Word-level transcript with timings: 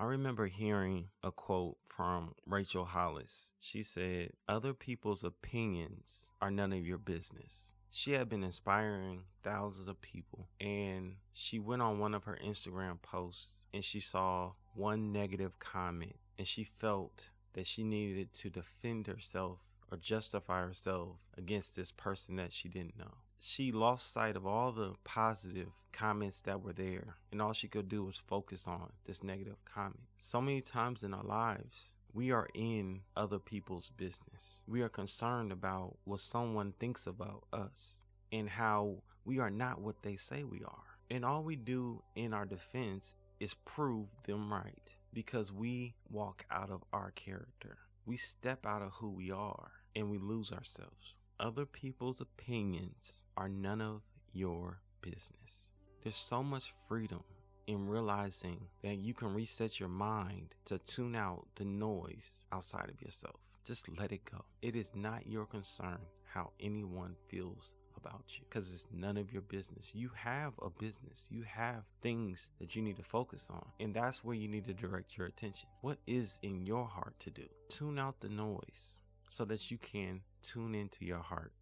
I 0.00 0.04
remember 0.04 0.46
hearing 0.46 1.08
a 1.22 1.30
quote 1.30 1.76
from 1.84 2.32
Rachel 2.46 2.86
Hollis. 2.86 3.52
She 3.60 3.82
said, 3.82 4.30
Other 4.48 4.72
people's 4.72 5.22
opinions 5.22 6.30
are 6.40 6.50
none 6.50 6.72
of 6.72 6.86
your 6.86 6.96
business. 6.96 7.72
She 7.90 8.12
had 8.12 8.30
been 8.30 8.42
inspiring 8.42 9.24
thousands 9.42 9.88
of 9.88 10.00
people, 10.00 10.48
and 10.58 11.16
she 11.34 11.58
went 11.58 11.82
on 11.82 11.98
one 11.98 12.14
of 12.14 12.24
her 12.24 12.38
Instagram 12.42 13.02
posts 13.02 13.62
and 13.74 13.84
she 13.84 14.00
saw 14.00 14.52
one 14.74 15.12
negative 15.12 15.58
comment, 15.58 16.16
and 16.38 16.48
she 16.48 16.64
felt 16.64 17.28
that 17.52 17.66
she 17.66 17.84
needed 17.84 18.32
to 18.32 18.48
defend 18.48 19.06
herself 19.06 19.58
or 19.92 19.98
justify 19.98 20.62
herself 20.62 21.16
against 21.36 21.76
this 21.76 21.92
person 21.92 22.36
that 22.36 22.54
she 22.54 22.70
didn't 22.70 22.98
know. 22.98 23.18
She 23.42 23.72
lost 23.72 24.12
sight 24.12 24.36
of 24.36 24.46
all 24.46 24.70
the 24.70 24.96
positive 25.02 25.68
comments 25.92 26.42
that 26.42 26.62
were 26.62 26.74
there, 26.74 27.16
and 27.32 27.40
all 27.40 27.54
she 27.54 27.68
could 27.68 27.88
do 27.88 28.04
was 28.04 28.18
focus 28.18 28.68
on 28.68 28.92
this 29.06 29.24
negative 29.24 29.56
comment. 29.64 30.02
So 30.18 30.42
many 30.42 30.60
times 30.60 31.02
in 31.02 31.14
our 31.14 31.24
lives, 31.24 31.94
we 32.12 32.30
are 32.32 32.48
in 32.52 33.00
other 33.16 33.38
people's 33.38 33.88
business. 33.88 34.62
We 34.66 34.82
are 34.82 34.90
concerned 34.90 35.52
about 35.52 35.96
what 36.04 36.20
someone 36.20 36.74
thinks 36.78 37.06
about 37.06 37.44
us 37.50 38.00
and 38.30 38.50
how 38.50 39.02
we 39.24 39.38
are 39.38 39.50
not 39.50 39.80
what 39.80 40.02
they 40.02 40.16
say 40.16 40.44
we 40.44 40.62
are. 40.62 40.98
And 41.10 41.24
all 41.24 41.42
we 41.42 41.56
do 41.56 42.02
in 42.14 42.34
our 42.34 42.44
defense 42.44 43.14
is 43.40 43.54
prove 43.54 44.08
them 44.24 44.52
right 44.52 44.96
because 45.14 45.50
we 45.50 45.94
walk 46.10 46.44
out 46.50 46.70
of 46.70 46.84
our 46.92 47.10
character. 47.12 47.78
We 48.04 48.18
step 48.18 48.66
out 48.66 48.82
of 48.82 48.92
who 49.00 49.10
we 49.10 49.30
are 49.30 49.70
and 49.96 50.10
we 50.10 50.18
lose 50.18 50.52
ourselves. 50.52 51.14
Other 51.40 51.64
people's 51.64 52.20
opinions 52.20 53.22
are 53.34 53.48
none 53.48 53.80
of 53.80 54.02
your 54.30 54.82
business. 55.00 55.70
There's 56.02 56.14
so 56.14 56.42
much 56.42 56.74
freedom 56.86 57.22
in 57.66 57.88
realizing 57.88 58.66
that 58.82 58.98
you 58.98 59.14
can 59.14 59.32
reset 59.32 59.80
your 59.80 59.88
mind 59.88 60.54
to 60.66 60.76
tune 60.76 61.16
out 61.16 61.46
the 61.56 61.64
noise 61.64 62.42
outside 62.52 62.90
of 62.90 63.00
yourself. 63.00 63.40
Just 63.64 63.88
let 63.98 64.12
it 64.12 64.30
go. 64.30 64.44
It 64.60 64.76
is 64.76 64.94
not 64.94 65.28
your 65.28 65.46
concern 65.46 66.00
how 66.34 66.50
anyone 66.60 67.16
feels 67.30 67.74
about 67.96 68.24
you 68.28 68.44
because 68.46 68.70
it's 68.70 68.88
none 68.92 69.16
of 69.16 69.32
your 69.32 69.40
business. 69.40 69.94
You 69.94 70.10
have 70.16 70.52
a 70.60 70.68
business, 70.68 71.26
you 71.30 71.44
have 71.44 71.84
things 72.02 72.50
that 72.60 72.76
you 72.76 72.82
need 72.82 72.98
to 72.98 73.02
focus 73.02 73.48
on, 73.48 73.64
and 73.80 73.94
that's 73.94 74.22
where 74.22 74.36
you 74.36 74.46
need 74.46 74.66
to 74.66 74.74
direct 74.74 75.16
your 75.16 75.26
attention. 75.26 75.70
What 75.80 76.00
is 76.06 76.38
in 76.42 76.66
your 76.66 76.84
heart 76.86 77.18
to 77.20 77.30
do? 77.30 77.46
Tune 77.68 77.98
out 77.98 78.20
the 78.20 78.28
noise 78.28 79.00
so 79.30 79.46
that 79.46 79.70
you 79.70 79.78
can 79.78 80.20
tune 80.42 80.74
into 80.74 81.06
your 81.06 81.20
heart. 81.20 81.52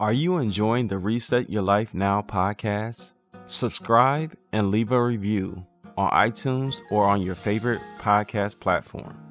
Are 0.00 0.12
you 0.12 0.38
enjoying 0.38 0.88
the 0.88 0.98
Reset 0.98 1.48
Your 1.48 1.62
Life 1.62 1.94
Now 1.94 2.22
podcast? 2.22 3.12
Subscribe 3.46 4.34
and 4.52 4.72
leave 4.72 4.90
a 4.90 5.00
review 5.00 5.64
on 5.96 6.10
iTunes 6.10 6.80
or 6.90 7.04
on 7.04 7.22
your 7.22 7.36
favorite 7.36 7.80
podcast 8.00 8.58
platform. 8.58 9.21